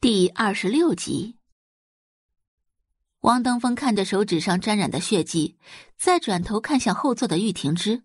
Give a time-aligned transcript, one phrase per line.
[0.00, 1.36] 第二十六集，
[3.18, 5.58] 王登峰看着手指上沾染的血迹，
[5.96, 8.04] 再转头看向后座的玉婷之，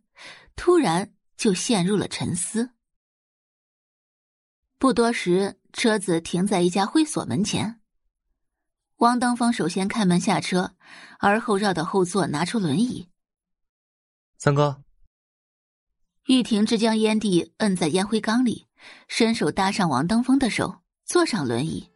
[0.56, 2.71] 突然就陷入了沉思。
[4.79, 7.79] 不多时，车子停在一家会所门前。
[8.96, 10.75] 王登峰首先开门下车，
[11.20, 13.07] 而后绕到后座拿出轮椅。
[14.39, 14.84] 三哥，
[16.25, 18.66] 玉婷之将烟蒂摁在烟灰缸里，
[19.07, 20.82] 伸手搭上王登峰的手。
[21.06, 21.92] 坐上轮椅，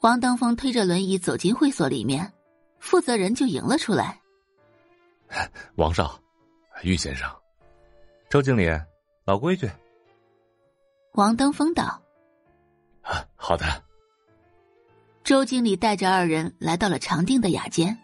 [0.00, 2.32] 王登峰推着轮椅走进会所里面，
[2.78, 4.20] 负责人就迎了出来。
[5.74, 6.20] 王少，
[6.82, 7.28] 玉先生，
[8.30, 8.68] 周经理，
[9.24, 9.68] 老规矩。
[11.14, 12.00] 王登峰道
[13.02, 13.66] ：“啊，好的。”
[15.24, 17.98] 周经理带着二人来到了长定的雅间。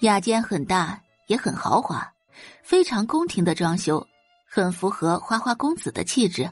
[0.00, 2.14] 雅间很大，也很豪华，
[2.62, 4.06] 非常宫廷的装修，
[4.48, 6.50] 很符合花花公子的气质。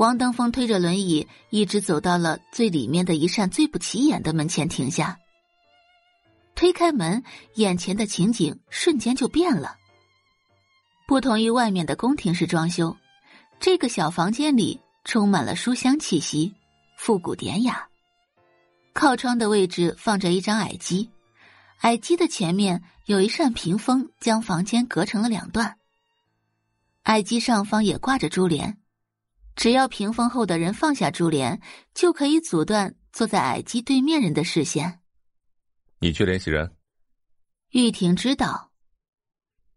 [0.00, 5.18] 王登峰推着轮椅，一直走到了最里面的一扇最不起眼的门前停下。
[6.54, 7.22] 推开门，
[7.56, 9.76] 眼前的情景瞬间就变了。
[11.06, 12.96] 不同于外面的宫廷式装修，
[13.60, 16.54] 这个小房间里充满了书香气息，
[16.96, 17.86] 复古典雅。
[18.94, 21.10] 靠窗的位置放着一张矮机，
[21.80, 25.76] 矮机的前面有一扇屏风，将房间隔成了两段。
[27.02, 28.78] 矮机上方也挂着珠帘。
[29.60, 31.60] 只要屏风后的人放下珠帘，
[31.92, 35.02] 就可以阻断坐在矮机对面人的视线。
[35.98, 36.74] 你去联系人。
[37.68, 38.72] 玉婷知道。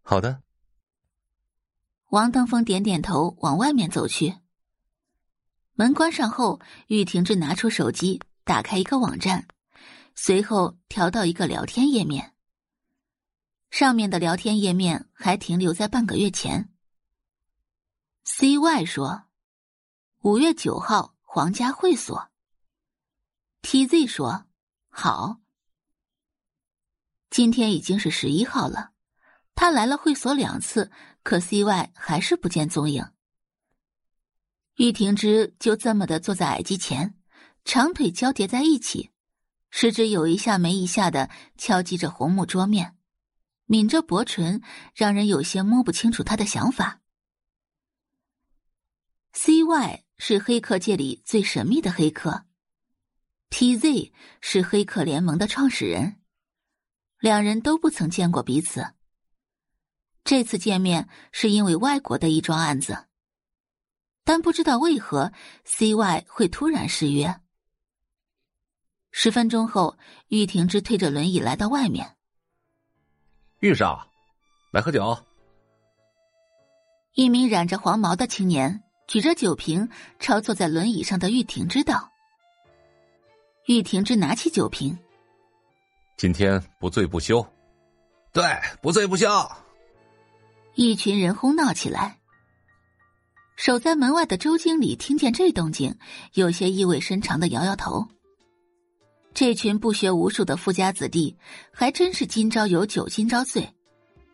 [0.00, 0.42] 好的。
[2.08, 4.34] 王登峰点点头，往外面走去。
[5.74, 9.46] 门关上后，玉婷正拿出手机，打开一个网站，
[10.14, 12.32] 随后调到一个聊天页面。
[13.70, 16.70] 上面的聊天页面还停留在半个月前。
[18.24, 19.24] CY 说。
[20.24, 22.30] 五月九号，皇家会所。
[23.60, 24.46] TZ 说
[24.88, 25.42] ：“好。”
[27.28, 28.92] 今天已经是十一号了，
[29.54, 30.90] 他来了会所两次，
[31.22, 33.06] 可 CY 还是不见踪影。
[34.76, 37.18] 玉婷之就这么的坐在矮机前，
[37.66, 39.10] 长腿交叠在一起，
[39.68, 42.96] 食指有一下没一下的敲击着红木桌面，
[43.66, 44.62] 抿着薄唇，
[44.94, 47.02] 让人有些摸不清楚他的想法。
[49.34, 50.03] CY。
[50.26, 52.46] 是黑客界里最神秘的黑客
[53.50, 56.16] ，TZ 是黑客联盟的创始人，
[57.18, 58.94] 两人都不曾见过彼此。
[60.24, 63.04] 这次见面是因为外国的一桩案子，
[64.24, 65.30] 但不知道为何
[65.66, 67.42] CY 会突然失约。
[69.10, 69.98] 十分钟后，
[70.28, 72.16] 玉婷之推着轮椅来到外面。
[73.60, 74.10] 玉少，
[74.70, 75.22] 来喝酒。
[77.12, 78.80] 一名染着黄毛的青年。
[79.06, 79.88] 举着酒瓶
[80.18, 82.10] 朝坐在轮椅上的玉婷之道。
[83.66, 84.96] 玉婷之拿起酒瓶。
[86.16, 87.46] 今天不醉不休。
[88.32, 88.42] 对，
[88.80, 89.28] 不醉不休。
[90.74, 92.18] 一群人哄闹起来。
[93.56, 95.96] 守在门外的周经理听见这动静，
[96.32, 98.06] 有些意味深长的摇摇头。
[99.32, 101.36] 这群不学无术的富家子弟，
[101.72, 103.72] 还真是今朝有酒今朝醉，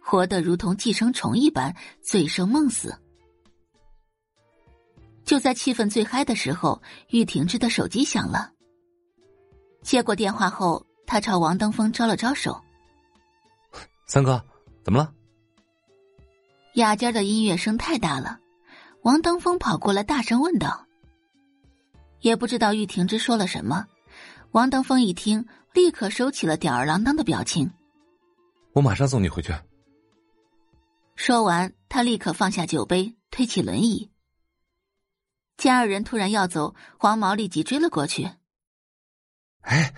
[0.01, 2.99] 活得如同寄生虫一般，醉生梦死。
[5.25, 8.51] 就在气氛最嗨的时候，玉婷之的手机响了。
[9.83, 12.61] 接过电话后，他朝王登峰招了招手
[14.07, 14.45] ：“三哥，
[14.85, 15.13] 怎么了？”
[16.75, 18.39] 雅间的音乐声太大了，
[19.03, 20.87] 王登峰跑过来大声问道。
[22.21, 23.87] 也不知道玉婷之说了什么，
[24.51, 27.71] 王登峰一听，立刻收起了吊儿郎当的表情
[28.75, 29.55] ：“我马上送你回去。”
[31.17, 34.11] 说完，他立刻放下酒杯，推起轮椅。
[35.61, 38.31] 见二人突然要走，黄毛立即追了过去。
[39.61, 39.95] 哎，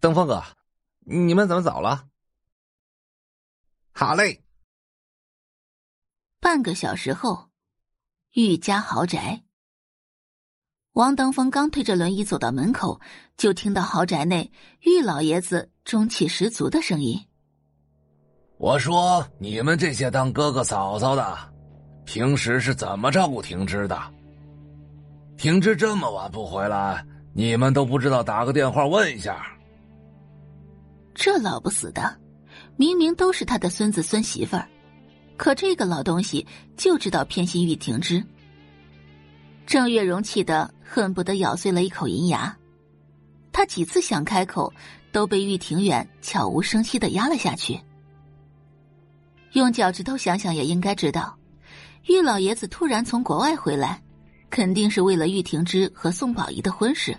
[0.00, 0.42] 登峰哥，
[1.04, 2.08] 你们怎么走了？
[3.92, 4.42] 好嘞。
[6.40, 7.50] 半个小时后，
[8.32, 9.44] 玉家豪宅。
[10.94, 13.00] 王登峰刚推着轮椅走到门口，
[13.36, 14.50] 就听到豪宅内
[14.80, 17.24] 玉老爷子中气十足的声音
[18.58, 21.54] ：“我说，你们这些当哥哥嫂嫂的，
[22.04, 23.96] 平时是怎么照顾婷芝的？”
[25.36, 27.04] 婷芝这么晚不回来，
[27.34, 29.46] 你们都不知道打个电话问一下。
[31.14, 32.16] 这老不死的，
[32.76, 34.66] 明明都是他的孙子孙媳妇儿，
[35.36, 36.46] 可这个老东西
[36.76, 38.24] 就知道偏心玉婷之。
[39.66, 42.56] 郑月容气得恨不得咬碎了一口银牙，
[43.52, 44.72] 他几次想开口，
[45.12, 47.78] 都被玉庭远悄无声息的压了下去。
[49.52, 51.36] 用脚趾头想想也应该知道，
[52.06, 54.02] 玉老爷子突然从国外回来。
[54.50, 57.16] 肯定是为了玉婷芝和宋宝仪的婚事。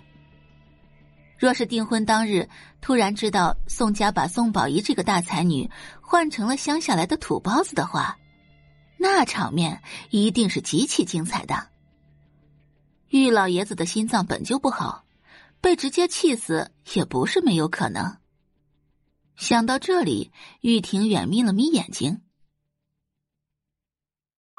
[1.38, 2.48] 若是订婚当日
[2.80, 5.70] 突然知道宋家把宋宝仪这个大才女
[6.00, 8.18] 换成了乡下来的土包子的话，
[8.96, 9.80] 那场面
[10.10, 11.68] 一定是极其精彩的。
[13.10, 15.04] 玉老爷子的心脏本就不好，
[15.60, 18.16] 被直接气死也不是没有可能。
[19.36, 20.32] 想到这里，
[20.62, 22.20] 玉婷远眯了眯眼睛。